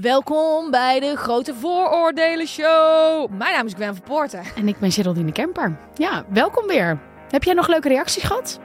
[0.00, 3.30] Welkom bij de Grote Vooroordelen Show.
[3.30, 4.42] Mijn naam is Gwen van Poorten.
[4.56, 5.76] En ik ben Geraldine Kemper.
[5.94, 6.98] Ja, welkom weer.
[7.30, 8.60] Heb jij nog leuke reacties gehad?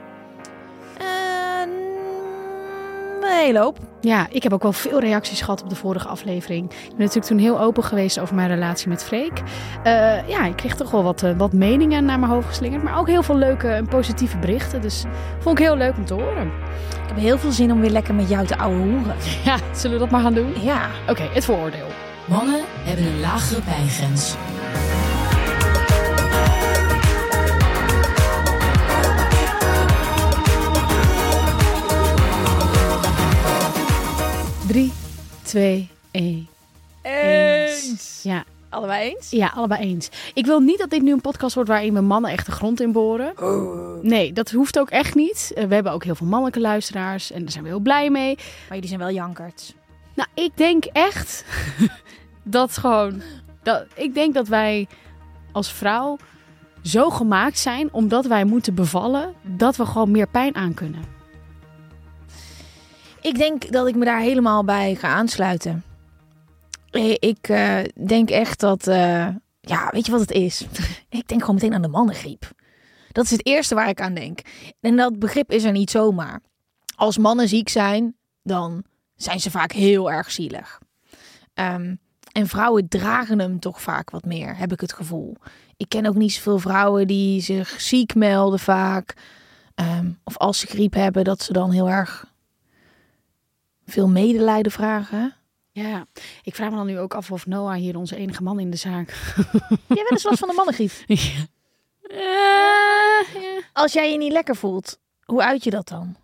[3.36, 3.78] Een hele hoop.
[4.00, 6.70] Ja, ik heb ook wel veel reacties gehad op de vorige aflevering.
[6.70, 9.42] Ik ben natuurlijk toen heel open geweest over mijn relatie met Freek.
[9.82, 12.82] Eh, ja, ik kreeg toch wel wat, eh, wat meningen naar mijn hoofd geslingerd.
[12.82, 14.82] Maar ook heel veel leuke en positieve berichten.
[14.82, 15.04] Dus
[15.38, 16.46] vond ik heel leuk om te horen.
[17.02, 19.14] Ik heb heel veel zin om weer lekker met jou te ouwe hoeren.
[19.44, 20.52] Ja, zullen we dat maar gaan doen?
[20.60, 20.88] Ja.
[21.08, 21.86] Oké, het vooroordeel.
[22.24, 24.36] Mannen hebben een lagere pijngrens.
[34.76, 34.92] Drie,
[35.42, 36.48] twee, één.
[37.02, 38.20] Eens.
[38.22, 39.30] Ja, Allebei eens?
[39.30, 40.08] ja, allebei eens.
[40.34, 42.80] Ik wil niet dat dit nu een podcast wordt waarin we mannen echt de grond
[42.80, 43.32] in boren.
[44.02, 45.52] Nee, dat hoeft ook echt niet.
[45.54, 48.34] Eh, We hebben ook heel veel mannelijke luisteraars en daar zijn we heel blij mee.
[48.34, 49.74] Maar jullie zijn wel jankerts.
[50.14, 51.44] Nou, ik denk echt
[52.42, 53.22] dat gewoon.
[53.62, 54.88] Dat, ik denk dat wij
[55.52, 56.18] als vrouw
[56.82, 61.15] zo gemaakt zijn omdat wij moeten bevallen dat we gewoon meer pijn aan kunnen.
[63.26, 65.84] Ik denk dat ik me daar helemaal bij ga aansluiten.
[66.90, 68.86] Eh, Ik eh, denk echt dat...
[68.86, 69.28] eh,
[69.60, 70.66] ja, weet je wat het is?
[71.08, 72.50] ik denk gewoon meteen aan de mannengriep.
[73.12, 74.40] Dat is het eerste waar ik aan denk.
[74.80, 76.40] En dat begrip is er niet zomaar.
[76.96, 80.80] Als mannen ziek zijn, dan zijn ze vaak heel erg zielig.
[81.54, 81.94] Ehm,
[82.32, 85.36] en vrouwen dragen hem toch vaak wat meer, heb ik het gevoel.
[85.76, 89.14] Ik ken ook niet zoveel vrouwen die zich ziek melden vaak.
[89.74, 92.34] Ehm, of als ze griep hebben, dat ze dan heel erg
[93.86, 95.34] veel medelijden vragen.
[95.70, 96.06] Ja,
[96.42, 98.76] ik vraag me dan nu ook af of Noah hier onze enige man in de
[98.76, 99.34] zaak.
[99.68, 100.90] Jij bent eens last van de mannengriep.
[101.06, 101.46] ja.
[103.40, 103.60] ja.
[103.72, 106.16] Als jij je niet lekker voelt, hoe uit je dat dan?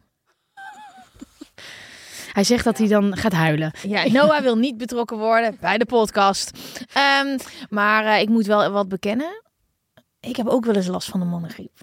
[2.33, 3.73] Hij zegt dat hij dan gaat huilen.
[3.83, 6.50] Ja, Noah wil niet betrokken worden bij de podcast.
[6.93, 9.43] Ehm, maar eh, ik moet wel wat bekennen.
[10.21, 11.81] Ik heb ook wel eens last van de mannengriep.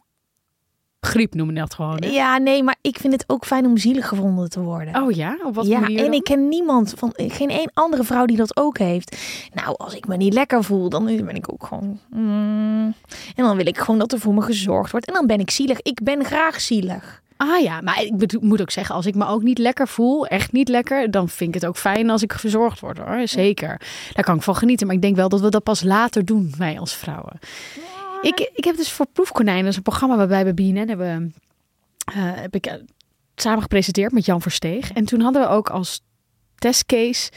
[0.99, 1.97] Griep noemen dat gewoon.
[1.99, 2.09] hè?
[2.09, 5.01] Ja, nee, maar ik vind het ook fijn om zielig gevonden te worden.
[5.03, 5.37] Oh ja?
[5.43, 6.13] Op wat ja, manier en dan?
[6.13, 9.17] ik ken niemand van geen één andere vrouw die dat ook heeft.
[9.53, 11.99] Nou, als ik me niet lekker voel, dan ben ik ook gewoon.
[12.09, 12.93] mm.
[13.35, 15.07] en dan wil ik gewoon dat er voor me gezorgd wordt.
[15.07, 15.81] En dan ben ik zielig.
[15.81, 17.21] Ik ben graag zielig.
[17.37, 20.51] Ah ja, maar ik moet ook zeggen, als ik me ook niet lekker voel, echt
[20.51, 23.21] niet lekker, dan vind ik het ook fijn als ik verzorgd word hoor.
[23.27, 23.81] Zeker.
[24.13, 24.87] Daar kan ik van genieten.
[24.87, 27.39] Maar ik denk wel dat we dat pas later doen, wij als vrouwen.
[28.21, 31.33] Ik, ik heb dus voor Proefkonijn, dat is een programma waarbij we BNN hebben,
[32.05, 32.73] eh, heb ik eh,
[33.35, 34.91] samen gepresenteerd met Jan Versteeg.
[34.91, 36.01] En toen hadden we ook als
[36.55, 37.31] testcase,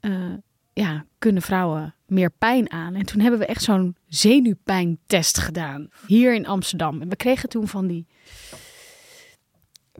[0.00, 0.34] eh,
[0.72, 2.94] ja, kunnen vrouwen meer pijn aan?
[2.94, 7.00] En toen hebben we echt zo'n zenuwpijntest gedaan, hier in Amsterdam.
[7.00, 8.06] En we kregen toen van die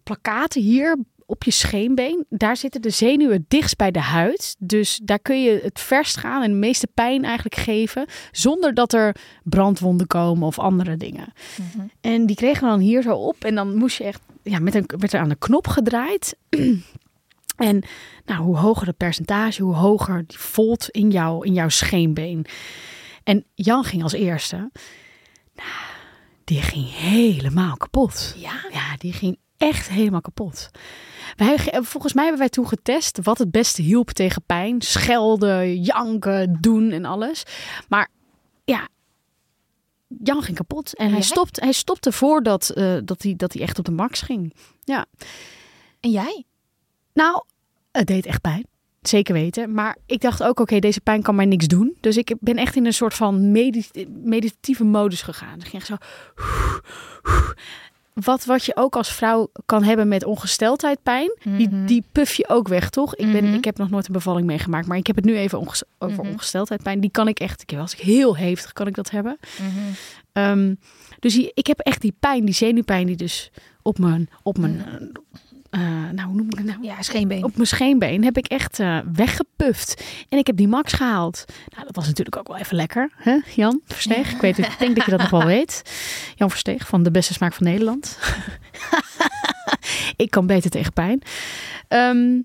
[0.03, 0.99] plakaten hier
[1.33, 2.27] op je scheenbeen.
[2.29, 4.57] Daar zitten de zenuwen dichtst bij de huid.
[4.59, 8.07] Dus daar kun je het verst gaan en de meeste pijn eigenlijk geven.
[8.31, 11.33] Zonder dat er brandwonden komen of andere dingen.
[12.01, 13.45] En die kregen we dan hier zo op.
[13.45, 16.37] En dan moest je echt, ja, met een, werd er aan de knop gedraaid.
[17.71, 17.83] en
[18.25, 22.47] nou, hoe hoger het percentage, hoe hoger die volt in, jou, in jouw scheenbeen.
[23.25, 24.57] En Jan ging als eerste.
[25.55, 25.91] Nou,
[26.45, 28.35] die ging helemaal kapot.
[28.37, 28.65] Ja?
[28.73, 30.71] Ja, die ging echt helemaal kapot.
[31.37, 34.81] Wij, volgens mij hebben wij toen getest wat het beste hielp tegen pijn.
[34.81, 37.43] Schelden, janken, doen en alles.
[37.89, 38.09] Maar
[38.65, 38.89] ja,
[40.23, 40.97] Jan ging kapot.
[40.97, 44.21] En hij, stopt, hij stopte voordat eh, dat hij, dat hij echt op de max
[44.21, 44.55] ging.
[44.85, 45.07] Ja,
[46.01, 46.45] En jij?
[47.15, 47.45] nou,
[47.93, 48.67] het deed echt pijn.
[49.03, 49.73] Zeker weten.
[49.75, 51.97] Maar ik dacht ook, oké, deze pijn kan mij niks doen.
[52.01, 55.55] Dus ik ben echt in een soort van medi- meditatieve modus gegaan.
[55.55, 55.97] Dus ik ging echt zo...
[58.15, 61.87] wat, wat je ook als vrouw kan hebben met ongesteldheidpijn, die, Mhm.
[61.87, 63.15] die puff je ook weg, toch?
[63.17, 63.55] Ik, ben, Mhm.
[63.55, 66.23] ik heb nog nooit een bevalling meegemaakt, maar ik heb het nu even onges- over
[66.25, 66.33] Mhm.
[66.33, 67.01] ongesteldheidpijn.
[67.01, 69.39] Die kan ik echt, ik- als ik heel hevig kan ik dat hebben.
[70.33, 70.75] Ehm,
[71.19, 73.51] dus die, ik heb echt die pijn, die zenuwpijn die dus
[73.83, 74.85] op mijn, op mijn,
[75.73, 75.81] eh,
[76.13, 76.83] nou hoe noem ik het nou?
[76.83, 77.45] Ja, scheenbeen.
[77.45, 80.05] Op mijn scheenbeen heb ik echt eh, weggepuft.
[80.29, 81.45] En ik heb die max gehaald.
[81.69, 83.11] Nou, dat was natuurlijk ook wel even lekker.
[83.17, 83.39] Hè?
[83.55, 84.33] Jan Versteeg.
[84.33, 85.83] Ik, weet, ik denk dat je dat nog wel weet.
[86.35, 88.19] Jan Versteeg van De Beste Smaak van Nederland.
[90.17, 91.23] ik kan beter tegen pijn.
[91.89, 92.41] Ehm,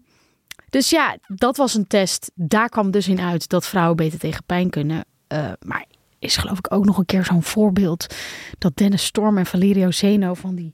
[0.70, 2.32] dus ja, dat was een test.
[2.36, 5.06] Daar kwam dus in uit dat vrouwen beter tegen pijn kunnen.
[5.28, 5.86] Eh, maar
[6.20, 8.16] is geloof ik ook nog een keer zo'n voorbeeld...
[8.58, 10.74] dat Dennis Storm en Valerio Zeno van die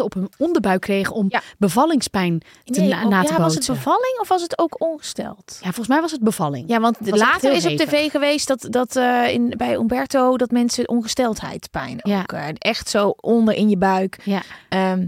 [0.00, 1.14] op hun onderbuik kregen...
[1.14, 1.42] om Ja.
[1.58, 4.80] bevallingspijn te Nee, na, oh, na ja, te was het bevalling of was het ook
[4.82, 5.56] ongesteld?
[5.60, 6.68] Ja, volgens mij was het bevalling.
[6.68, 10.88] Ja, want later is op tv geweest dat, dat eh, in, bij Umberto dat mensen
[10.88, 12.20] ongesteldheidspijn Ja.
[12.20, 12.32] ook.
[12.32, 14.18] eh, echt zo onder in je buik.
[14.24, 14.42] Ja.
[14.68, 15.06] Ehm,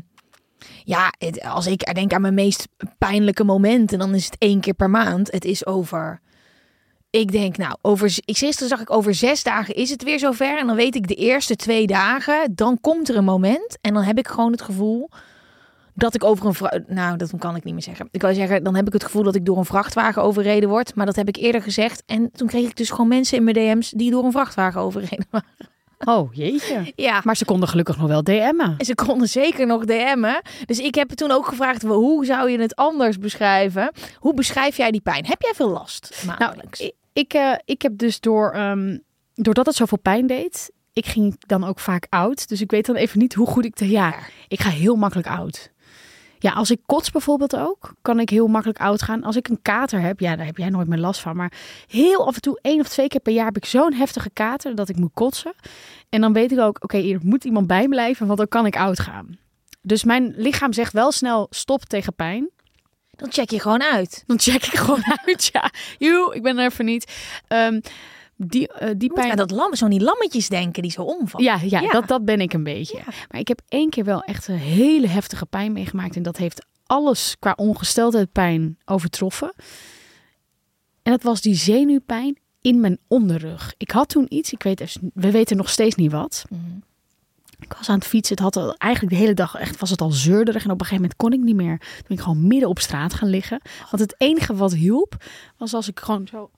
[0.85, 2.69] ja, het- als ik denk aan mijn meest
[2.99, 5.33] pijnlijke momenten, dan is het één keer per maand.
[5.33, 6.21] Het is over.
[7.11, 10.59] Ik denk, nou, over, ik gisteren zag ik over zes dagen is het weer zover.
[10.59, 13.79] En dan weet ik de eerste twee dagen, dan komt er een moment.
[13.81, 15.09] En dan heb ik gewoon het gevoel
[15.95, 16.85] dat ik over een.
[16.89, 18.09] Nou, dat kan ik niet meer zeggen.
[18.11, 20.95] Ik wil zeggen, dan heb ik het gevoel dat ik door een vrachtwagen overreden word.
[20.95, 22.03] Maar dat heb ik eerder gezegd.
[22.07, 25.27] En toen kreeg ik dus gewoon mensen in mijn DM's die door een vrachtwagen overreden
[25.31, 25.49] waren.
[26.05, 26.93] Oh, jeetje.
[26.97, 27.21] Ja.
[27.25, 28.75] Maar ze konden gelukkig nog wel DM'en.
[28.79, 30.43] En ze konden zeker nog DM'en.
[30.67, 33.93] Dus ik heb toen ook gevraagd, hoe zou je het anders beschrijven?
[34.19, 35.27] Hoe beschrijf jij die pijn?
[35.27, 36.81] Heb jij veel last Nou, maandelijks?
[36.81, 38.99] ik, ik, eh, ik heb dus door, ehm,
[39.35, 42.49] doordat het zoveel pijn deed, ik ging dan ook vaak oud.
[42.49, 43.77] Dus ik weet dan even niet hoe goed ik...
[43.77, 44.15] De, ja,
[44.49, 45.73] ik ga heel makkelijk oud.
[46.39, 49.23] Ja, als ik kots bijvoorbeeld ook, kan ik heel makkelijk oud gaan.
[49.23, 51.37] Als ik een kater heb, ja, daar heb jij nooit meer last van.
[51.37, 51.53] Maar
[51.87, 54.75] heel af en toe, één of twee keer per jaar, heb ik zo'n heftige kater
[54.75, 55.53] dat ik moet kotsen.
[56.09, 58.67] En dan weet ik ook, oké, er moet iemand bij me blijven, want dan kan
[58.67, 59.39] ik oud gaan.
[59.83, 62.51] Dus mijn lichaam zegt wel snel stop tegen pijn.
[63.21, 64.23] Dan check je gewoon uit.
[64.27, 65.71] Dan check ik gewoon uit, ja.
[65.99, 67.13] Joe, ik ben er even niet.
[67.49, 67.81] Ehm,
[68.37, 69.31] die, eh, die pijn...
[69.31, 71.47] aan dat lam, zo'n die lammetjes denken die zo omvallen.
[71.47, 71.91] Ja, ja, Ja.
[71.91, 72.99] Dat, dat ben ik een beetje.
[73.31, 76.17] Maar ik heb één keer wel echt een hele heftige pijn meegemaakt.
[76.17, 79.53] En dat heeft alles qua ongesteldheid pijn overtroffen.
[81.03, 83.75] En dat was die zenuwpijn in mijn onderrug.
[83.77, 86.45] Ik had toen iets, ik weet, we weten nog steeds niet wat.
[86.49, 86.61] Mhm.
[87.61, 88.37] Ik was aan het fietsen.
[88.37, 90.65] Het had al, eigenlijk de hele dag echt was het al zeurderig.
[90.65, 91.79] En op een gegeven moment kon ik niet meer.
[91.79, 93.61] Toen ben ik gewoon midden op straat gaan liggen.
[93.91, 95.25] Want het enige wat hielp
[95.57, 96.51] was als ik gewoon zo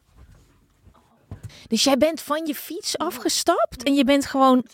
[1.69, 4.64] Dus jij bent van je fiets afgestapt en je bent gewoon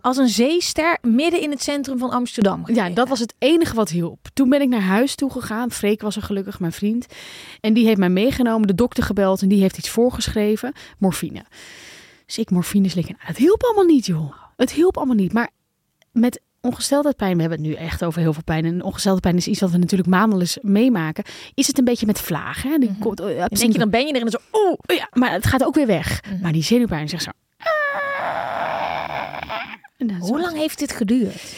[0.00, 2.62] als een zeester midden in het centrum van Amsterdam.
[2.66, 4.28] Ja, dat was het enige wat hielp.
[4.34, 5.70] Toen ben ik naar huis toe gegaan.
[5.70, 7.06] Freek was er gelukkig, mijn vriend.
[7.60, 10.72] En die heeft mij meegenomen, de dokter gebeld en die heeft iets voorgeschreven.
[10.98, 11.44] Morfine.
[12.26, 13.16] Dus ik morfine slikken.
[13.18, 14.32] Het hielp allemaal niet, joh.
[14.56, 15.32] Het hielp allemaal niet.
[15.32, 15.50] Maar
[16.16, 18.64] met ongesteldheidpijn, we hebben het nu echt over heel veel pijn.
[18.64, 21.24] En ongesteldheidpijn is iets wat we natuurlijk maandelijks meemaken.
[21.54, 22.70] Is het een beetje met vlagen?
[22.70, 22.78] Hè?
[22.78, 24.70] Die komt, oh, Dan denk je, dan ben je er en zo, oeh.
[24.86, 26.20] Oh ja, maar het gaat ook weer weg.
[26.42, 27.30] Maar die zenuwpijn zegt zo.
[29.98, 31.54] Dan zo- Hoe lang heeft dit geduurd?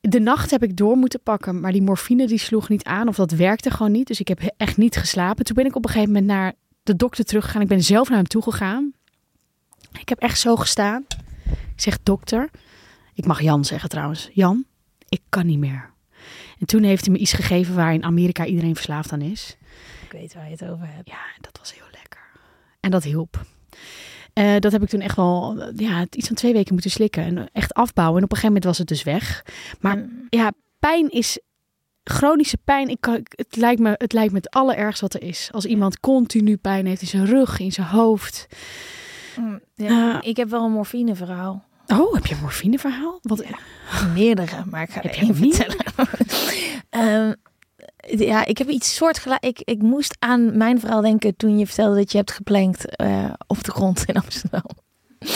[0.00, 3.16] De nacht heb ik door moeten pakken, maar die morfine die sloeg niet aan of
[3.16, 4.06] dat werkte gewoon niet.
[4.06, 5.44] Dus ik heb he- echt niet geslapen.
[5.44, 6.52] Toen ben ik op een gegeven moment naar
[6.82, 7.62] de dokter teruggegaan.
[7.62, 8.92] Ik ben zelf naar hem toe gegaan.
[10.00, 11.04] Ik heb echt zo gestaan.
[11.74, 12.50] Ik zeg dokter,
[13.22, 14.30] ik mag Jan zeggen trouwens.
[14.32, 14.64] Jan,
[15.08, 15.90] ik kan niet meer.
[16.58, 19.56] En toen heeft hij me iets gegeven waar in Amerika iedereen verslaafd aan is.
[20.04, 21.08] Ik weet waar je het over hebt.
[21.08, 22.20] Ja, dat was heel lekker.
[22.80, 23.40] En dat hielp.
[24.32, 27.22] Eh, dat heb ik toen echt wel ja, iets van twee weken moeten slikken.
[27.24, 28.18] En echt afbouwen.
[28.18, 29.44] En op een gegeven moment was het dus weg.
[29.80, 30.26] Maar Mm.
[30.28, 31.40] ja, pijn is...
[32.04, 35.48] Chronische pijn, ik kan, het, lijkt me, het lijkt me het allerergste wat er is.
[35.52, 38.46] Als iemand continu pijn heeft in zijn rug, in zijn hoofd.
[39.38, 40.28] Mm, Ja, Eh.
[40.28, 41.64] ik heb wel een morfine verhaal.
[42.00, 43.18] Oh, heb je een morfineverhaal?
[43.22, 43.44] Wat,
[44.14, 45.54] Meerdere, maar ik ga er één meer?
[45.54, 46.08] vertellen.
[46.90, 47.32] Ehm,
[48.18, 49.44] ja, ik heb iets soortgelijk.
[49.44, 53.32] Ik, ik moest aan mijn verhaal denken toen je vertelde dat je hebt geplankt eh,
[53.46, 54.64] op de grond in Amsterdam.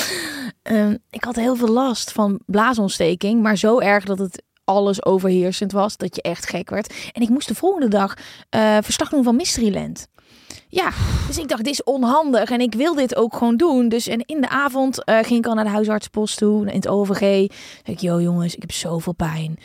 [0.63, 5.73] Ehm, ik had heel veel last van blaasontsteking, maar zo erg dat het alles overheersend
[5.73, 6.95] was, dat je echt gek werd.
[7.13, 8.15] En ik moest de volgende dag
[8.49, 10.07] eh, verslag doen van Mysteryland.
[10.77, 10.91] Ja,
[11.27, 13.89] dus ik dacht, dit is onhandig en ik wil dit ook gewoon doen.
[13.89, 16.89] Dus en in de avond eh, ging ik al naar de huisartsenpost toe, in het
[16.89, 17.21] OVG.
[17.85, 19.59] Zeg ik, yo jongens, ik heb zoveel pijn.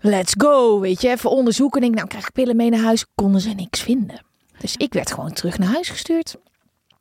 [0.00, 1.80] Let's go, weet je, even onderzoeken.
[1.80, 3.06] Denk, nou krijg ik pillen mee naar huis.
[3.14, 4.22] Konden ze niks vinden.
[4.58, 6.36] Dus ik werd gewoon terug naar huis gestuurd.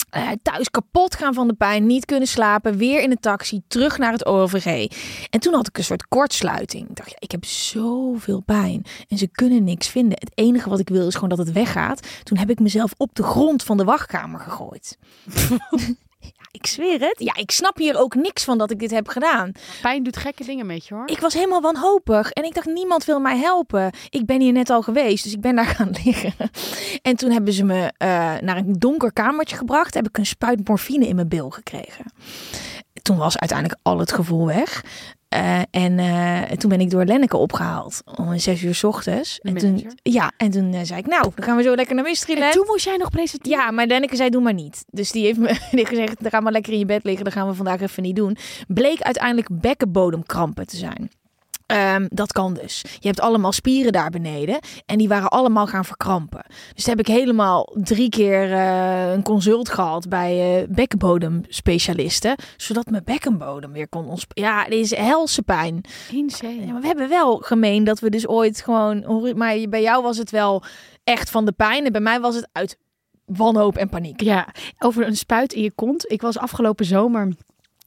[0.07, 3.97] Eh, thuis kapot gaan van de pijn, niet kunnen slapen, weer in de taxi, terug
[3.97, 4.91] naar het OVG.
[5.29, 6.89] En toen had ik een soort kortsluiting.
[6.89, 10.17] Ik dacht, ja, ik heb zoveel pijn en ze kunnen niks vinden.
[10.19, 12.07] Het enige wat ik wil is gewoon dat het weggaat.
[12.23, 14.97] Toen heb ik mezelf op de grond van de wachtkamer gegooid.
[16.57, 17.15] Ik zweer het.
[17.19, 19.51] Ja, ik snap hier ook niks van dat ik dit heb gedaan.
[19.81, 21.07] Pijn doet gekke dingen met je hoor.
[21.07, 23.91] Ik was helemaal wanhopig en ik dacht, niemand wil mij helpen.
[24.09, 26.33] Ik ben hier net al geweest, dus ik ben daar gaan liggen.
[27.01, 28.07] En toen hebben ze me eh,
[28.41, 29.93] naar een donker kamertje gebracht.
[29.93, 32.05] Heb ik een spuit morfine in mijn bil gekregen.
[33.01, 34.83] Toen was uiteindelijk al het gevoel weg.
[35.29, 39.39] Eh, en eh, toen ben ik door Lenneke opgehaald om zes uur 's ochtends.
[39.41, 41.96] De En toen, ja, en toen eh, zei ik, nou, dan gaan we zo lekker
[41.96, 42.53] naar en Mysteryland.
[42.53, 43.57] toen moest jij nog presenteren.
[43.57, 44.86] Ja, maar Lenneke zei, doe maar niet.
[44.89, 47.24] Dus die heeft me die gezegd, dan ga maar lekker in je bed liggen.
[47.24, 48.38] Dat gaan we vandaag even niet doen.
[48.67, 51.12] Bleek uiteindelijk bekkenbodemkrampen te zijn.
[51.67, 52.81] Ehm, dat kan dus.
[53.00, 54.59] Je hebt allemaal spieren daar beneden.
[54.86, 56.45] En die waren allemaal gaan verkrampen.
[56.74, 62.36] Dus heb ik helemaal drie keer eh, een consult gehad bij eh bekkenbodemspecialisten.
[62.57, 64.53] Zodat mijn bekkenbodem weer kon ontspannen.
[64.53, 65.81] Ja, dit is helse pijn.
[66.12, 66.65] Insane.
[66.65, 69.33] Ja, maar we hebben wel gemeen dat we dus ooit gewoon...
[69.36, 70.63] Maar bij jou was het wel
[71.03, 71.86] echt van de pijn.
[71.86, 72.77] En bij mij was het uit
[73.25, 74.21] wanhoop en paniek.
[74.21, 74.47] Ja,
[74.79, 76.12] over een spuit in je kont.
[76.12, 77.33] Ik was afgelopen zomer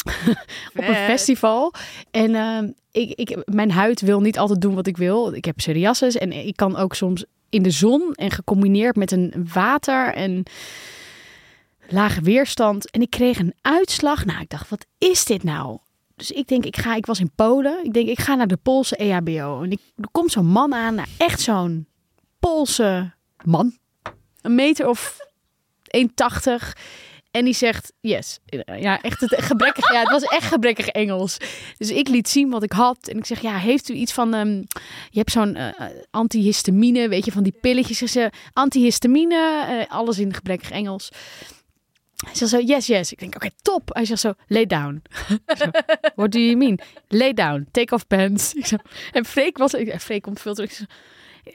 [0.77, 1.73] op een festival.
[2.11, 5.35] En ehm, ik, ik, mijn huid wil niet altijd doen wat ik wil.
[5.35, 9.49] Ik heb psoriasis en ik kan ook soms in de zon en gecombineerd met een
[9.53, 10.43] water en
[11.89, 12.91] lage weerstand.
[12.91, 14.25] En ik kreeg een uitslag.
[14.25, 15.79] Nou, ik dacht, wat is dit nou?
[16.17, 17.85] Dus ik denk, ik ga, ik was in Polen.
[17.85, 19.63] Ik denk, ik ga naar de Poolse EHBO.
[19.63, 21.87] En ik, er komt zo'n man aan, nou, echt zo'n
[22.39, 23.13] Poolse
[23.45, 23.77] man.
[24.41, 25.19] Een meter of
[25.99, 26.73] 1,80.
[27.31, 28.39] En die zegt, yes.
[28.77, 29.93] Ja, echt het gebrekkig.
[29.93, 31.37] Ja, het was echt gebrekkig Engels.
[31.79, 33.09] Dus ik liet zien wat ik had.
[33.09, 34.35] En ik zeg, ja, heeft u iets van...
[34.35, 34.57] ehm,
[35.11, 37.99] je hebt zo'n eh, eh, antihistamine, weet je, van die pilletjes.
[37.99, 41.09] Ze antihistamine, eh, alles in gebrekkig Engels.
[42.17, 43.13] Hij zegt zo, yes, yes.
[43.13, 43.95] Ik denk, oké, top.
[43.95, 45.03] Hij zegt zo, lay down.
[46.15, 46.79] What do you mean?
[47.09, 48.55] Lay down, take off pants.
[48.55, 48.77] Ik zo,
[49.13, 49.75] en Freek was...
[49.99, 50.81] Freek komt veel terug.
[50.81, 50.87] Ik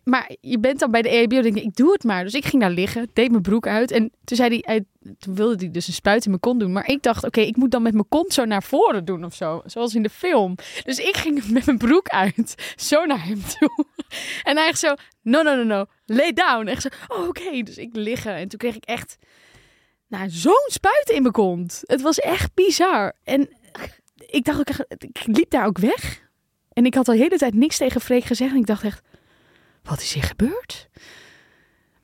[0.04, 2.24] maar je bent dan bij de EHBO, denk ik, ik doe het maar.
[2.24, 3.92] Dus ik ging daar liggen, deed mijn broek uit.
[3.92, 4.86] En toen, zei hij,
[5.20, 6.72] toen wilde hij dus een spuit in mijn kont doen.
[6.72, 9.34] Maar ik dacht, oké, ik moet dan met mijn kont zo naar voren doen of
[9.34, 9.62] zo.
[9.66, 10.56] Zoals in de film.
[10.84, 13.70] Dus ik ging met mijn broek uit, zo naar hem toe.
[14.44, 16.68] En hij echt zo, no, no, no, no, lay down.
[16.68, 17.62] Echt zo, oh, oké.
[17.64, 18.36] Dus ik liggen.
[18.36, 19.18] En toen kreeg ik echt,
[20.08, 21.82] nou, zo'n spuit in mijn kont.
[21.86, 23.14] Het was echt bizar.
[23.24, 23.50] En
[24.28, 26.24] ik dacht ook, ik liep daar ook weg.
[26.74, 28.52] En ik had al de hele tijd niks tegen Freek gezegd.
[28.52, 29.02] En ik dacht echt,
[29.86, 30.88] wat is hier gebeurd?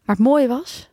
[0.03, 0.89] Maar het mooie was,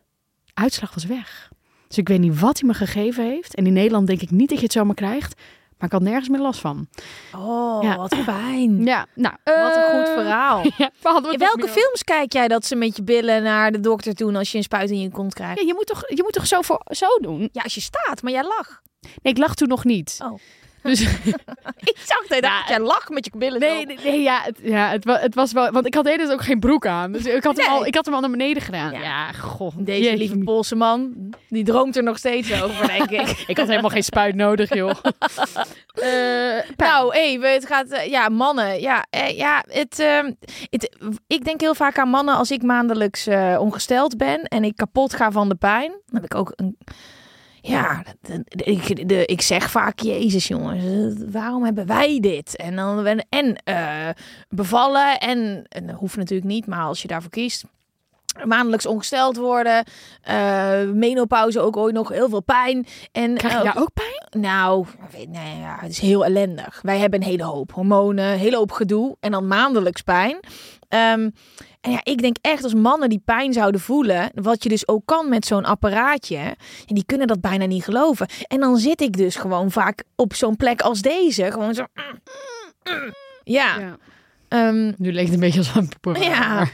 [0.54, 1.48] uitslag was weg.
[1.88, 3.54] Dus ik weet niet wat hij me gegeven heeft.
[3.54, 5.40] En in Nederland denk ik niet dat je het zomaar krijgt.
[5.78, 6.88] Maar ik had nergens meer last van.
[7.36, 7.96] Oh, Ja.
[7.96, 8.84] wat fijn.
[8.84, 9.34] Ja, nou.
[9.44, 10.62] Wat een goed eh, verhaal.
[10.76, 14.14] Ja, we In welke films kijk jij dat ze met je billen naar de dokter
[14.14, 15.60] doen als je een spuit in je kont krijgt?
[15.60, 17.48] Ja, je moet toch, je moet toch zo, voor, zo doen?
[17.52, 18.80] Ja, als je staat, maar jij lag.
[19.00, 20.18] Nee, ik lag toen nog niet.
[20.22, 20.38] Oh.
[20.82, 21.00] Dus,
[21.90, 23.60] Ik zag dat Ja, jij lag met je billen.
[23.60, 25.70] nee, nee, nee, ja, het, ja het, wa- het was wel...
[25.70, 27.12] Want ik had de hele tijd ook geen broek aan.
[27.12, 28.92] Dus ik had, hem, al, ik had hem al naar beneden gedaan.
[28.92, 29.00] Ja.
[29.00, 29.72] Ja, goh.
[29.78, 30.16] Deze jeetje.
[30.16, 31.12] lieve Poolse man,
[31.48, 33.28] die droomt er nog steeds over, denk ik.
[33.46, 34.94] Ik had helemaal geen spuit nodig, joh.
[35.94, 37.08] Eh, Nou,
[37.40, 40.32] we- het gaat, eh, ja, mannen, ja, eh, ja, het, ehm,
[40.70, 43.26] het, ik denk heel vaak aan mannen als ik maandelijks
[43.58, 45.90] ongesteld ben en ik kapot ga van de pijn.
[45.90, 46.78] Dan heb ik ook een,
[47.68, 48.02] ja,
[48.48, 52.56] ik, de, ik zeg vaak, Jezus jongens, waarom hebben wij dit?
[52.56, 54.08] En dan en eh,
[54.48, 57.64] bevallen en, en dat hoeft natuurlijk niet, maar als je daarvoor kiest.
[58.44, 59.84] Maandelijks ongesteld worden,
[60.22, 62.86] eh, menopauze ook ooit nog heel veel pijn.
[63.12, 64.42] En, Krijg je eh, daar ook pijn?
[64.42, 66.80] nou, weet, nee, ja, het is heel ellendig.
[66.82, 70.40] Wij hebben een hele hoop hormonen, een hele hoop gedoe en dan maandelijks pijn.
[70.88, 71.30] Ehm,
[71.88, 75.02] en ja, ik denk echt als mannen die pijn zouden voelen, wat je dus ook
[75.04, 76.38] kan met zo'n apparaatje,
[76.86, 78.26] en die kunnen dat bijna niet geloven.
[78.46, 81.84] En dan zit ik dus gewoon vaak op zo'n plek als deze, gewoon zo.
[83.44, 83.96] Ja, Ja.
[84.48, 86.34] ehm, Nu leek het een beetje als een programma.
[86.36, 86.66] ja.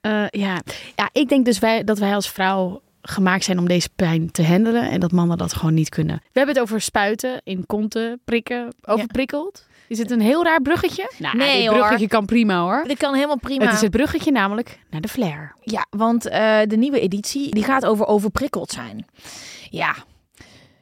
[0.00, 0.60] Eh, ja.
[0.96, 4.44] ja, ik denk dus wij, dat wij als vrouw gemaakt zijn om deze pijn te
[4.44, 6.16] handelen en dat mannen dat gewoon niet kunnen.
[6.16, 9.66] We hebben het over spuiten, in konten, prikken, overprikkeld.
[9.88, 11.12] Is het een heel raar bruggetje?
[11.18, 11.76] Nou, Nee, dit hoor.
[11.76, 12.84] bruggetje kan prima hoor.
[12.86, 13.64] Dat kan helemaal prima.
[13.64, 15.54] Het is het bruggetje namelijk naar de flair.
[15.60, 19.06] Ja, want eh, de nieuwe editie die gaat over overprikkeld zijn.
[19.70, 19.94] Ja,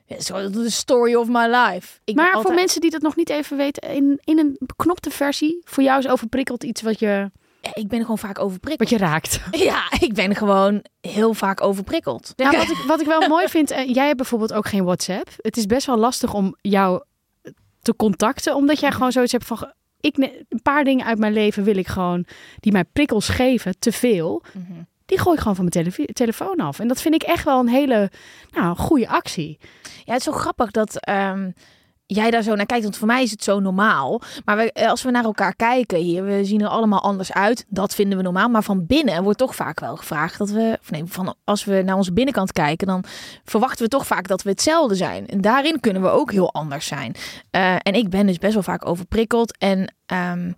[0.06, 1.99] de story of my life.
[2.04, 5.61] Ik maar voor mensen die dat nog niet even weten, in, in een beknopte versie,
[5.64, 7.30] voor jou is overprikkeld iets wat je,
[7.73, 8.90] ik ben gewoon vaak overprikkeld.
[8.90, 9.40] wat je raakt.
[9.68, 12.32] Ja, ik ben gewoon heel vaak overprikkeld.
[12.37, 15.28] Nou, wat, ik, wat ik wel mooi vind, eh, jij hebt bijvoorbeeld ook geen WhatsApp.
[15.37, 17.02] Het is best wel lastig om jou
[17.83, 19.73] te contacten, omdat jij gewoon zoiets hebt van.
[20.01, 22.27] Ik, een paar dingen uit mijn leven wil ik gewoon,
[22.61, 24.43] die mij prikkels geven, te veel.
[24.53, 24.83] Mhm.
[25.07, 26.79] Die gooi ik gewoon van mijn telefoon af.
[26.79, 28.11] En dat vind ik echt wel een hele
[28.51, 29.59] nou, goede actie.
[29.83, 31.51] Ja, het is zo grappig dat ehm,
[32.14, 32.83] jij daar zo naar kijkt.
[32.85, 34.21] Want voor mij is het zo normaal.
[34.45, 37.64] Maar we, eh, als we naar elkaar kijken hier, we zien er allemaal anders uit.
[37.69, 38.49] Dat vinden we normaal.
[38.49, 41.83] Maar van binnen wordt toch vaak wel gevraagd dat we, of nee, van, als we
[41.85, 43.04] naar onze binnenkant kijken, dan
[43.45, 45.26] verwachten we toch vaak dat we hetzelfde zijn.
[45.26, 47.14] En daarin kunnen we ook heel anders zijn.
[47.50, 49.59] Eh, en ik ben dus best wel vaak overprikkeld.
[49.59, 50.52] En ehm,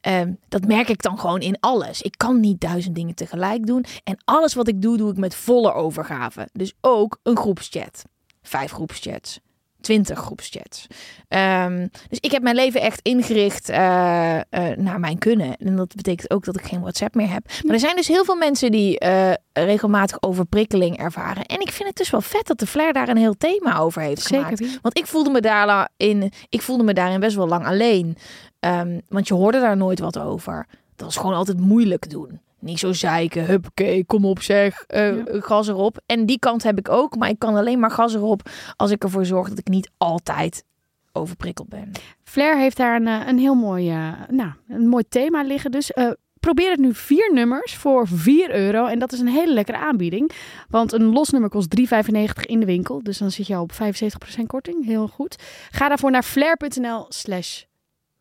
[0.00, 2.02] ehm, dat merk ik dan gewoon in alles.
[2.02, 3.84] Ik kan niet duizend dingen tegelijk doen.
[4.04, 6.48] En alles wat ik doe, doe ik met volle overgave.
[6.52, 8.04] Dus ook een groepschat.
[8.42, 9.40] Vijf groepschats.
[9.84, 10.86] 20 groepschats.
[11.28, 15.56] Ehm, dus ik heb mijn leven echt ingericht eh, eh, naar mijn kunnen.
[15.56, 17.46] En dat betekent ook dat ik geen WhatsApp meer heb.
[17.62, 21.46] Maar er zijn dus heel veel mensen die eh, regelmatig overprikkeling ervaren.
[21.46, 24.02] En ik vind het dus wel vet dat de Flair daar een heel thema over
[24.02, 24.80] heeft gemaakt.
[24.82, 28.16] Want ik voelde me daarin, ik voelde me daarin best wel lang alleen.
[28.60, 30.66] Ehm, want je hoorde daar nooit wat over.
[30.96, 32.40] Dat was gewoon altijd moeilijk doen.
[32.64, 36.00] Niet zo zeiken, huppakee, kom op zeg, eh, gas erop.
[36.06, 39.02] En die kant heb ik ook, maar ik kan alleen maar gas erop als ik
[39.02, 40.64] ervoor zorg dat ik niet altijd
[41.12, 41.90] overprikkeld ben.
[42.22, 45.70] Flair heeft daar een, eh, een heel mooi, eh, nou, een mooi thema liggen.
[45.70, 45.92] Dus
[46.40, 48.86] probeer het nu vier nummers voor 4 euro.
[48.86, 50.30] En dat is een hele lekkere aanbieding.
[50.68, 53.02] Want een los nummer kost 3,95 in de winkel.
[53.02, 54.84] Dus dan zit je al op 75% korting.
[54.84, 55.36] Heel goed.
[55.70, 57.62] Ga daarvoor naar flair.nl slash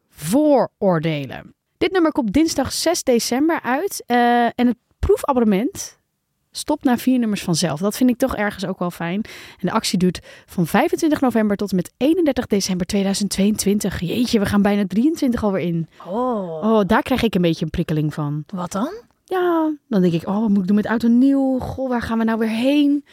[0.09, 1.53] vooroordelen.
[1.83, 4.03] Dit nummer komt dinsdag 6 december uit.
[4.05, 5.99] eh, en het proefabonnement
[6.51, 7.79] stopt na vier nummers vanzelf.
[7.79, 9.21] Dat vind ik toch ergens ook wel fijn.
[9.59, 13.99] En de actie duurt van 25 november tot en met 31 december 2022.
[13.99, 15.87] Jeetje, we gaan bijna 23 alweer in.
[16.07, 16.63] Oh.
[16.63, 18.43] Oh, daar krijg ik een beetje een prikkeling van.
[18.47, 18.91] Wat dan?
[19.23, 21.59] Ja, dan denk ik, oh, wat moet ik doen met oud en nieuw?
[21.59, 23.05] Goh, waar gaan we nou weer heen?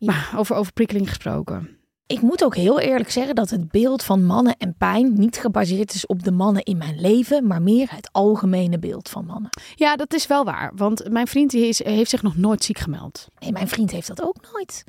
[0.00, 1.79] Maar over, over prikkeling gesproken.
[2.10, 5.94] Ik moet ook heel eerlijk zeggen dat het beeld van mannen en pijn niet gebaseerd
[5.94, 9.50] is op de mannen in mijn leven, maar meer het algemene beeld van mannen.
[9.74, 10.72] Ja, dat is wel waar.
[10.74, 13.28] Want mijn vriend die is, heeft zich nog nooit ziek gemeld.
[13.38, 14.84] Nee, mijn vriend heeft dat ook nooit.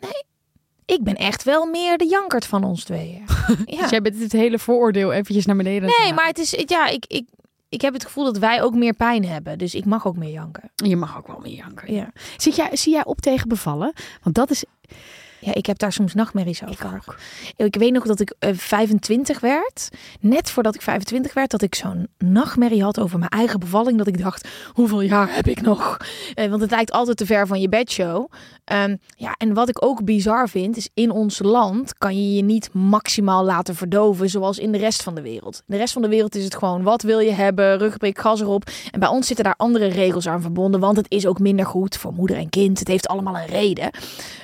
[0.00, 0.24] Nee,
[0.84, 3.24] ik ben echt wel meer de jankert van ons tweeën.
[3.66, 3.80] Ja.
[3.80, 5.92] Dus jij bent het hele vooroordeel eventjes naar beneden.
[6.00, 7.28] Nee, maar het is, ja, ik, ik,
[7.68, 9.58] ik heb het gevoel dat wij ook meer pijn hebben.
[9.58, 10.70] Dus ik mag ook meer janken.
[10.74, 11.92] Je mag ook wel meer janken.
[11.92, 13.92] Ja, Zit jij, zie jij op tegen bevallen?
[14.22, 14.64] Want dat is...
[15.40, 17.16] ja ik heb daar soms nachtmerries over.
[17.56, 19.88] Ik weet nog dat ik eh, 25 werd.
[20.20, 23.98] Net voordat ik 25 werd, dat ik zo'n nachtmerrie had over mijn eigen bevalling.
[23.98, 25.96] Dat ik dacht, hoeveel jaar heb ik nog?
[26.34, 28.30] Eh, want het lijkt altijd te ver van je bedshow.
[28.66, 32.42] Ehm, ja, en wat ik ook bizar vind, is in ons land kan je je
[32.42, 35.56] niet maximaal laten verdoven zoals in de rest van de wereld.
[35.56, 37.78] In de rest van de wereld is het gewoon, wat wil je hebben?
[37.78, 38.70] Ruggenprik, gas erop.
[38.90, 41.96] En bij ons zitten daar andere regels aan verbonden, want het is ook minder goed
[41.96, 42.78] voor moeder en kind.
[42.78, 43.90] Het heeft allemaal een reden.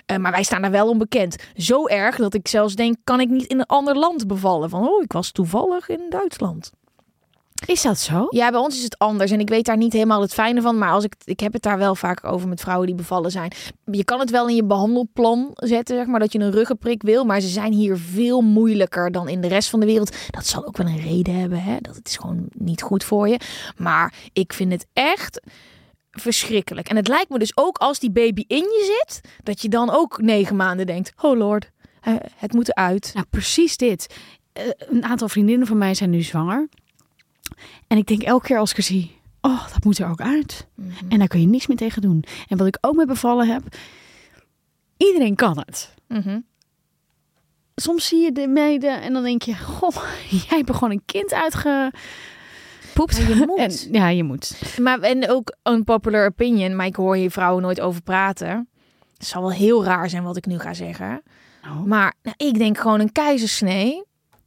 [0.07, 1.37] Eh, maar wij staan daar wel onbekend.
[1.57, 4.71] Zo erg dat ik zelfs denk, kan ik niet in een ander land bevallen?
[4.71, 6.73] Van, oh, ik was toevallig in Duitsland.
[7.67, 8.27] Is dat zo?
[8.31, 9.31] Ja, bij ons is het anders.
[9.31, 10.79] En ik weet daar niet helemaal het fijne van.
[10.79, 13.53] Maar als ik, ik heb het daar wel vaak over met vrouwen die bevallen zijn.
[13.85, 17.25] Je kan het wel in je behandelplan zetten, zeg maar, dat je een ruggenprik wil.
[17.25, 20.17] Maar ze zijn hier veel moeilijker dan in de rest van de wereld.
[20.31, 21.77] Dat zal ook wel een reden hebben, hè?
[21.81, 23.41] Dat het is gewoon niet goed voor je.
[23.77, 25.41] Maar ik vind het echt
[26.11, 26.89] verschrikkelijk.
[26.89, 29.91] En het lijkt me dus ook als die baby in je zit, dat je dan
[29.91, 31.71] ook negen maanden denkt, oh lord,
[32.37, 33.11] het moet eruit.
[33.15, 34.15] Nou, precies dit.
[34.53, 36.69] Eh, een aantal vriendinnen van mij zijn nu zwanger.
[37.87, 40.67] En ik denk elke keer als ik er zie, oh, dat moet er ook uit.
[41.09, 42.25] En daar kun je niks meer tegen doen.
[42.49, 43.63] En wat ik ook met bevallen heb,
[44.97, 45.95] iedereen kan het.
[46.09, 46.41] Mhm.
[47.75, 49.97] Soms zie je de meiden en dan denk je, goh,
[50.49, 51.93] jij hebt er gewoon een kind uitge...
[52.93, 53.17] Poept.
[53.17, 53.59] Ja, je moet.
[53.59, 54.61] En, ja, je moet.
[54.81, 58.69] Maar en ook een popular opinion, maar ik hoor hier vrouwen nooit over praten.
[59.17, 61.23] Het zal wel heel raar zijn wat ik nu ga zeggen.
[61.65, 61.83] Oh.
[61.85, 64.03] Maar nou, ik denk gewoon een keizersnee.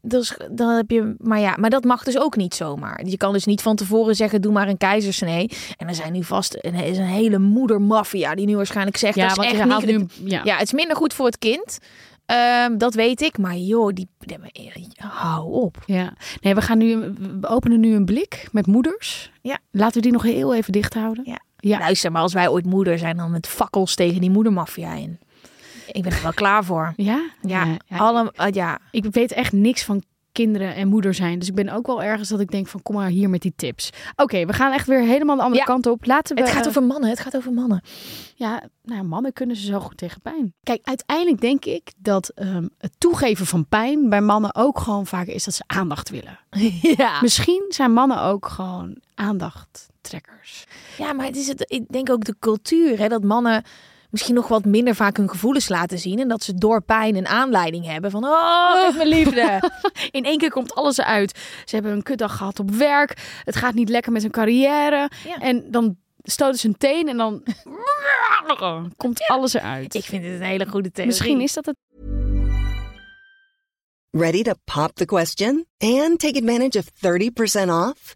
[0.07, 3.05] Dus dan heb je, maar ja, maar dat mag dus ook niet zomaar.
[3.05, 5.49] Je kan dus niet van tevoren zeggen: doe maar een keizersnee.
[5.77, 9.27] En er zijn nu vast een, is een hele moedermafia die nu waarschijnlijk zegt: Ja,
[9.27, 9.85] dat is echt niet.
[9.85, 10.29] nu...
[10.29, 10.41] Ja.
[10.43, 11.77] Ja, het is minder goed voor het kind.
[12.25, 13.37] Ehm, dat weet ik.
[13.37, 14.37] Maar joh, die, die-
[14.97, 15.77] hou op.
[15.85, 16.97] Ja, nee, we gaan nu,
[17.41, 19.31] we openen nu een blik met moeders.
[19.41, 19.57] Ja.
[19.71, 21.23] Laten we die nog heel even dicht houden.
[21.25, 21.39] Ja.
[21.57, 21.79] Ja.
[21.79, 25.19] Luister, maar als wij ooit moeder zijn, dan met fakkels tegen die moedermafia in.
[25.91, 26.93] Ik ben er wel klaar voor.
[26.95, 27.29] Ja?
[27.41, 27.97] Ja, ja.
[27.97, 28.79] alle, eh, ja.
[28.91, 31.39] Ik weet echt niks van kinderen en moeder zijn.
[31.39, 33.53] Dus ik ben ook wel ergens dat ik denk van kom maar hier met die
[33.55, 33.89] tips.
[34.15, 35.65] Oké, we gaan echt weer helemaal de andere Ja.
[35.67, 36.05] kant op.
[36.05, 36.41] Laten we.
[36.41, 37.81] Het gaat eh, over mannen, het gaat over mannen.
[38.35, 40.53] Ja, nou, mannen kunnen ze zo goed tegen pijn.
[40.63, 45.27] Kijk, uiteindelijk denk ik dat ehm, het toegeven van pijn bij mannen ook gewoon vaak
[45.27, 46.39] is dat ze aandacht willen.
[46.97, 47.21] Ja.
[47.21, 50.63] Misschien zijn mannen ook gewoon aandachttrekkers.
[50.97, 53.63] ja, maar het is het, ik denk ook de cultuur, hè, dat mannen
[54.15, 56.19] misschien nog wat minder vaak hun gevoelens laten zien.
[56.19, 59.71] En dat ze door pijn een aanleiding hebben van, oh, me liefde.
[60.11, 61.39] In één keer komt alles eruit.
[61.65, 63.41] Ze hebben een kutdag gehad op werk.
[63.43, 65.09] Het gaat niet lekker met hun carrière.
[65.27, 65.37] Ja.
[65.39, 67.43] En dan stoten ze een teen en dan
[68.97, 69.93] komt alles eruit.
[69.93, 71.13] ik vind het een hele goede theorie.
[71.13, 71.75] Misschien is dat het.
[74.11, 78.15] Ready to pop the question and take advantage of 30% off?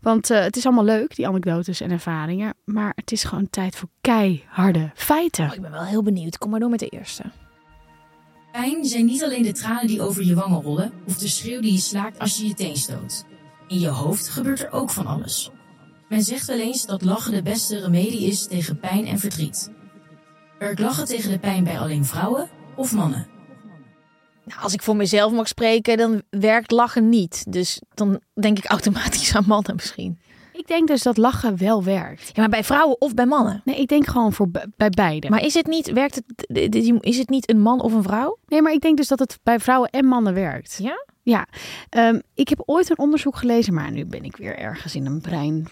[0.00, 2.54] Want eh, het is allemaal leuk, die anekdotes en ervaringen.
[2.64, 5.46] Maar het is gewoon tijd voor keiharde feiten.
[5.46, 6.38] Oh, ik ben wel heel benieuwd.
[6.38, 7.22] Kom maar door met de eerste.
[8.52, 11.72] Pijn zijn niet alleen de tranen die over je wangen rollen of de schreeuw die
[11.72, 13.24] je slaakt als je je teen stoot.
[13.68, 15.50] In je hoofd gebeurt er ook van alles.
[16.08, 19.70] Men zegt wel eens dat lachen de beste remedie is tegen pijn en verdriet.
[20.58, 23.26] Werkt lachen tegen de pijn bij alleen vrouwen of mannen?
[24.50, 27.44] Nou, als ik voor mezelf mag spreken, dan werkt lachen niet.
[27.48, 30.18] Dus dan denk ik automatisch aan mannen misschien.
[30.52, 32.26] Ik denk dus dat lachen wel werkt.
[32.26, 33.62] Ja, maar bij vrouwen of bij mannen.
[33.64, 35.28] Nee, ik denk gewoon voor bij beide.
[35.30, 38.38] Maar is het niet, werkt het, is het niet een man of een vrouw?
[38.46, 40.78] Nee, maar ik denk dus dat het bij vrouwen en mannen werkt.
[40.82, 41.04] Ja?
[41.22, 41.46] Ja,
[41.88, 45.20] Ehm, ik heb ooit een onderzoek gelezen, maar nu ben ik weer ergens in een
[45.20, 45.68] brein.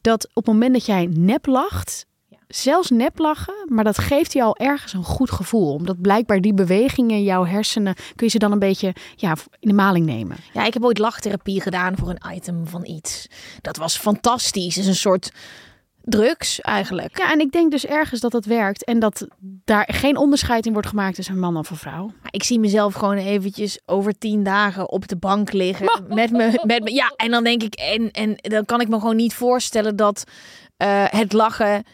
[0.00, 2.06] Dat op het moment dat jij nep lacht,
[2.48, 5.72] zelfs nep lachen, maar dat geeft je al ergens een goed gevoel.
[5.72, 9.74] Omdat blijkbaar die bewegingen, jouw hersenen, kun je ze dan een beetje ja, in de
[9.74, 10.36] maling nemen.
[10.52, 13.26] Ja, ik heb ooit lachtherapie gedaan voor een item van iets.
[13.60, 14.74] Dat was fantastisch.
[14.74, 15.32] Het is een soort
[16.04, 17.18] drugs eigenlijk.
[17.18, 20.72] Ja, en ik denk dus ergens dat dat werkt en dat daar geen onderscheid in
[20.72, 22.12] wordt gemaakt tussen man of een vrouw.
[22.30, 26.02] Ik zie mezelf gewoon eventjes over tien dagen op de bank liggen.
[26.08, 28.98] met me, met me, ja, en dan denk ik, en, en dan kan ik me
[28.98, 30.24] gewoon niet voorstellen dat
[30.76, 31.84] eh, het lachen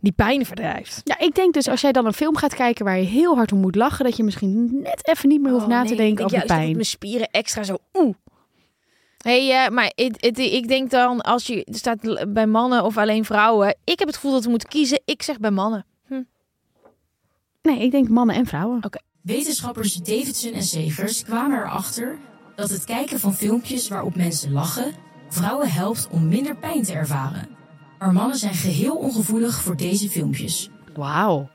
[0.00, 1.00] die pijn verdrijft.
[1.04, 3.52] Ja, ik denk dus als jij dan een film gaat kijken waar je heel hard
[3.52, 5.96] om moet lachen, dat je misschien net even niet meer hoeft Oh, na nee, te
[5.96, 6.66] denken denk over dat pijn.
[6.66, 8.14] het mijn spieren extra zo oeh.
[9.18, 13.76] hey, eh, maar ik denk dan als je staat bij mannen of alleen vrouwen.
[13.84, 15.00] Ik heb het gevoel dat we moeten kiezen.
[15.04, 15.84] Ik zeg bij mannen.
[17.62, 18.80] Nee, ik denk mannen en vrouwen.
[19.22, 22.18] Wetenschappers Davidson en Segers kwamen erachter
[22.56, 24.94] dat het kijken van filmpjes waarop mensen lachen
[25.28, 27.48] vrouwen helpt om minder pijn te ervaren.
[28.00, 30.70] Maar mannen zijn geheel ongevoelig voor deze filmpjes.
[30.94, 31.48] Wauw.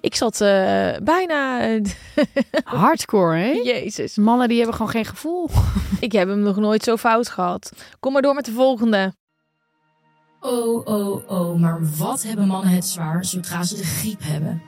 [0.00, 1.60] Ik zat eh, bijna.
[1.60, 1.82] eh,
[2.64, 3.50] Hardcore, hè?
[3.50, 4.16] Jezus.
[4.16, 5.50] Mannen die hebben gewoon geen gevoel.
[6.00, 7.72] Ik heb hem nog nooit zo fout gehad.
[8.00, 9.14] Kom maar door met de volgende.
[10.40, 14.62] Oh, oh, oh, maar wat hebben mannen het zwaar zodra ze de griep hebben?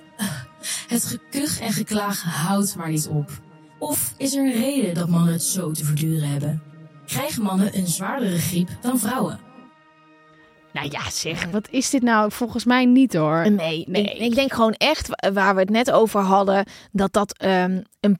[0.94, 3.30] het gekuch en geklaag houdt maar niet op.
[3.78, 6.62] Of is er een reden dat mannen het zo te verduren hebben?
[7.06, 9.49] Krijgen mannen een zwaardere griep dan vrouwen?
[10.72, 12.32] Nou ja, zeg, wat is dit nou?
[12.32, 13.50] Volgens mij niet hoor.
[13.50, 14.04] Nee, Nee.
[14.04, 17.82] Ik, ik denk gewoon echt wa- waar we het net over hadden, dat dat ehm,
[18.00, 18.18] een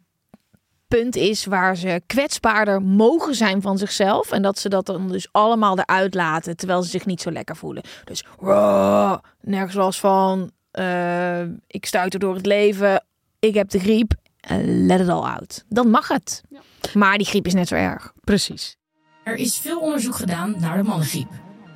[0.88, 4.30] punt is waar ze kwetsbaarder mogen zijn van zichzelf.
[4.30, 7.56] En dat ze dat dan dus allemaal eruit laten, terwijl ze zich niet zo lekker
[7.56, 7.82] voelen.
[8.04, 13.04] Dus "Wow, nergens last van, eh, ik stuiter door het leven,
[13.38, 15.64] ik heb de griep, eh, let it all out.
[15.68, 16.42] Dan mag het.
[16.94, 18.12] Maar die griep is net zo erg.
[18.24, 18.76] Precies.
[19.24, 21.28] Er is veel onderzoek gedaan naar de mannengriep.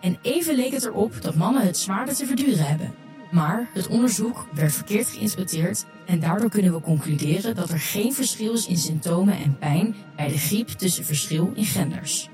[0.05, 2.95] En even leek het erop dat mannen het zwaarder te verduren hebben.
[3.31, 8.53] Maar het onderzoek werd verkeerd geïnterpreteerd en daardoor kunnen we concluderen dat er geen verschil
[8.53, 12.29] is in symptomen en pijn bij de griep tussen verschil in genders.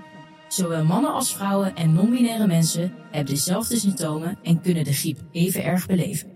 [0.49, 5.65] Zowel mannen als vrouwen en non-binaire mensen hebben dezelfde symptomen en kunnen de griep even
[5.65, 6.29] erg beleven.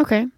[0.00, 0.30] Oké,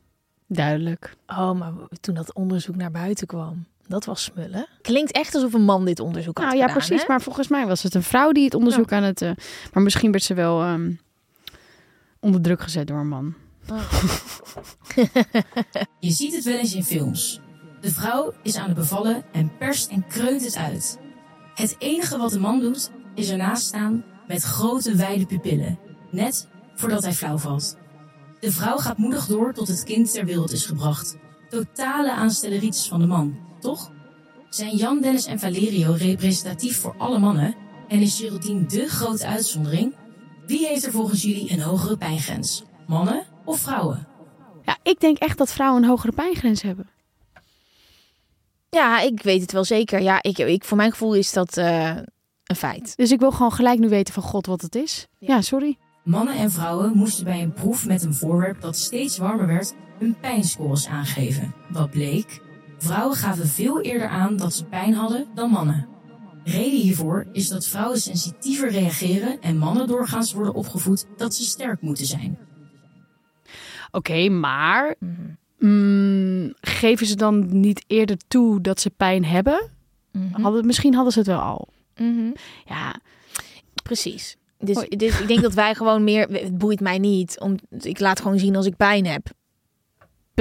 [0.47, 1.17] duidelijk.
[1.27, 4.69] Oh, maar toen dat onderzoek naar buiten kwam, dat was smullen.
[4.83, 7.01] Klinkt echt alsof een man dit onderzoek had Nou ja, gedaan, precies.
[7.01, 7.09] hè?
[7.09, 9.23] Maar volgens mij was het een vrouw die het onderzoek aan het...
[9.23, 9.31] eh,
[9.73, 10.93] maar misschien werd ze wel ehm,
[12.21, 13.35] onder druk gezet door een man.
[16.01, 17.41] Je ziet het wel eens in films.
[17.81, 20.99] De vrouw is aan het bevallen en perst en kreunt het uit.
[21.55, 25.79] Het enige wat de man doet, is ernaast staan met grote wijde pupillen,
[26.11, 27.77] net voordat hij flauw valt.
[28.41, 31.17] De vrouw gaat moedig door tot het kind ter wereld is gebracht.
[31.49, 33.91] Totale aanstelleritis van de man, toch?
[34.49, 37.55] Zijn Jan, Dennis en Valerio representatief voor alle mannen
[37.89, 39.95] en is Geraldine de grote uitzondering?
[40.47, 42.65] Wie heeft er volgens jullie een hogere pijngrens?
[42.87, 44.07] Mannen of vrouwen?
[44.63, 46.89] Ja, ik denk echt dat vrouwen een hogere pijngrens hebben.
[48.69, 50.03] Ja, ik weet het wel zeker.
[50.03, 51.97] Ja, ik, ik, voor mijn gevoel is dat eh,
[52.45, 52.97] een feit.
[52.97, 55.07] Dus ik wil gewoon gelijk nu weten van God wat het is.
[55.19, 55.77] Ja, sorry.
[56.05, 60.17] Mannen en vrouwen moesten bij een proef met een voorwerp dat steeds warmer werd hun
[60.21, 61.55] pijnscores aangeven.
[61.69, 62.41] Wat bleek?
[62.79, 65.87] Vrouwen gaven veel eerder aan dat ze pijn hadden dan mannen.
[66.45, 71.81] Reden hiervoor is dat vrouwen sensitiever reageren en mannen doorgaans worden opgevoed dat ze sterk
[71.81, 72.39] moeten zijn.
[73.91, 74.95] Oké, maar
[75.59, 79.71] Mm, geven ze dan niet eerder toe dat ze pijn hebben?
[80.13, 80.43] Mhm.
[80.43, 81.69] Hadden, misschien hadden ze het wel al.
[81.97, 82.31] Mhm.
[82.67, 83.01] Ja,
[83.83, 84.37] Precies.
[84.59, 86.29] Dus, dus ik denk dat wij gewoon meer...
[86.29, 87.41] Het boeit mij niet.
[87.41, 89.27] Om, ik laat gewoon zien als ik pijn heb.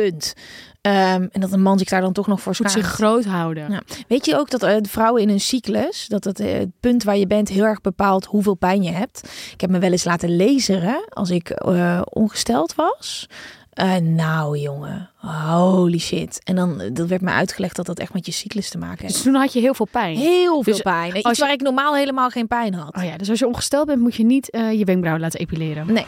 [0.03, 0.33] Punt.
[0.81, 3.71] Ehm, en dat een man zich daar dan toch nog voor moet zich groot houden.
[3.71, 3.81] Ja.
[4.07, 7.03] Weet je ook dat eh, de vrouwen in hun cyclus, dat het, eh, het punt
[7.03, 9.29] waar je bent heel erg bepaalt hoeveel pijn je hebt.
[9.53, 13.27] Ik heb me wel eens laten lezen als ik eh, ongesteld was.
[14.01, 15.09] Nou jongen,
[15.49, 16.41] holy shit.
[16.43, 19.11] En dan dat werd me uitgelegd dat dat echt met je cyclus te maken Dus
[19.11, 19.23] heeft.
[19.23, 20.17] toen had je heel veel pijn.
[20.17, 21.11] Heel veel Dus pijn.
[21.13, 22.95] als Iets je- waar ik normaal helemaal geen pijn had.
[22.95, 25.93] Oh ja, dus als je ongesteld bent, moet je niet je wenkbrauwen laten epileren.
[25.93, 26.05] Nee.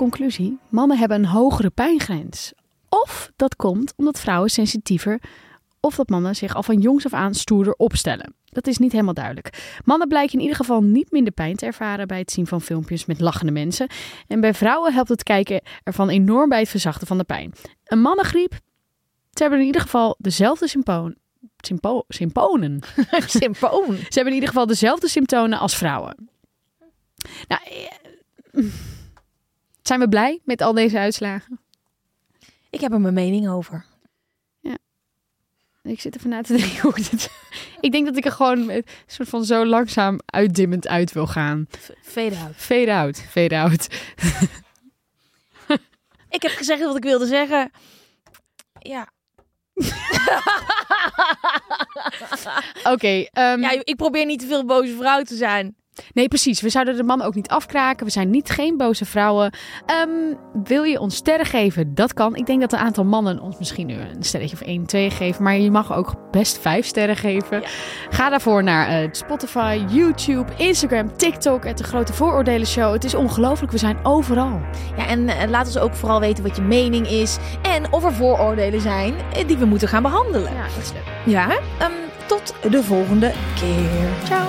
[0.00, 2.52] Conclusie: mannen hebben een hogere pijngrens.
[2.88, 5.20] Of dat komt omdat vrouwen sensitiever
[5.80, 8.34] of dat mannen zich al van jongs af aan stoerder opstellen.
[8.44, 9.78] Dat is niet helemaal duidelijk.
[9.84, 13.06] Mannen blijken in ieder geval niet minder pijn te ervaren bij het zien van filmpjes
[13.06, 13.88] met lachende mensen.
[14.26, 17.52] En bij vrouwen helpt het kijken ervan enorm bij het verzachten van de pijn.
[17.84, 18.52] Een mannengriep,
[19.32, 21.14] ze hebben in ieder geval dezelfde sympoon,
[21.56, 22.80] sympo, symponen.
[23.40, 23.96] Sympoon.
[23.96, 26.28] Ze hebben in ieder geval dezelfde symptomen als vrouwen.
[27.48, 27.60] Nou,
[28.52, 28.64] eh,
[29.82, 31.60] zijn we blij met al deze uitslagen?
[32.70, 33.84] Ik heb er mijn mening over.
[35.82, 37.30] Ik zit even na te denken hoe ik dit...
[37.80, 41.66] Ik denk dat ik er gewoon een soort van zo langzaam uitdimmend uit wil gaan.
[42.02, 42.56] Fade out.
[42.56, 43.88] Fade out, fade out.
[46.28, 47.70] Ik heb gezegd wat ik wilde zeggen.
[48.78, 49.08] Ja.
[52.92, 55.76] Oké, ehm, ja, ik probeer niet te veel boze vrouw te zijn.
[56.12, 56.60] Nee precies.
[56.60, 58.06] We zouden de man ook niet afkraken.
[58.06, 59.52] We zijn niet geen boze vrouwen.
[59.86, 60.08] Ehm,
[60.64, 61.94] wil je ons sterren geven?
[61.94, 62.36] Dat kan.
[62.36, 65.42] Ik denk dat een aantal mannen ons misschien nu een sterretje of 1, 2 geven.
[65.42, 67.62] Maar je mag ook best 5 sterren geven.
[68.10, 71.64] Ga daarvoor naar eh, Spotify, YouTube, Instagram, TikTok.
[71.64, 72.92] Het De Grote Vooroordelen Show.
[72.92, 73.72] Het is ongelooflijk.
[73.72, 74.60] We zijn overal.
[74.96, 77.38] Ja, en eh, laat ons ook vooral weten wat je mening is.
[77.62, 80.52] En of er vooroordelen zijn eh, die we moeten gaan behandelen.
[80.52, 81.34] Ja, dat is leuk.
[81.34, 81.92] Ja, ehm,
[82.26, 84.08] tot de volgende keer.
[84.24, 84.48] Ciao.